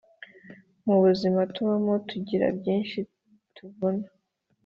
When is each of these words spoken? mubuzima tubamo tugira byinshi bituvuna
mubuzima 0.85 1.39
tubamo 1.53 1.93
tugira 2.09 2.45
byinshi 2.59 2.97
bituvuna 3.07 4.05